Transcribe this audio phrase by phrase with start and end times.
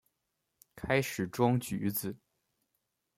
[0.75, 2.17] 开始装橘子